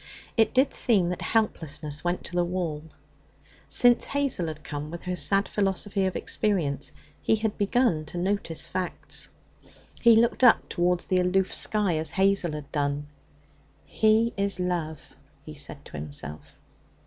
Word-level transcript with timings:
It 0.35 0.51
did 0.51 0.73
seem 0.73 1.09
that 1.09 1.21
helplessness 1.21 2.03
went 2.03 2.23
to 2.23 2.35
the 2.35 2.43
wall. 2.43 2.85
Since 3.67 4.05
Hazel 4.05 4.47
had 4.47 4.63
come 4.63 4.89
with 4.89 5.03
her 5.03 5.15
sad 5.15 5.47
philosophy 5.47 6.05
of 6.07 6.15
experience, 6.15 6.91
he 7.21 7.35
had 7.35 7.55
begun 7.55 8.05
to 8.05 8.17
notice 8.17 8.65
facts. 8.65 9.29
He 10.01 10.15
looked 10.15 10.43
up 10.43 10.67
towards 10.67 11.05
the 11.05 11.19
aloof 11.19 11.53
sky 11.53 11.97
as 11.99 12.09
Hazel 12.09 12.53
had 12.53 12.71
done. 12.71 13.09
'He 13.85 14.33
is 14.37 14.59
love,' 14.59 15.15
he 15.45 15.53
said 15.53 15.85
to 15.85 15.91
himself. 15.91 16.55